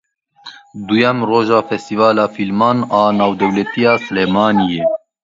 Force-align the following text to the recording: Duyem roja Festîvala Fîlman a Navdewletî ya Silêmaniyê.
Duyem 0.87 1.19
roja 1.29 1.59
Festîvala 1.69 2.25
Fîlman 2.35 2.77
a 2.99 3.01
Navdewletî 3.17 3.81
ya 3.85 3.93
Silêmaniyê. 4.05 4.83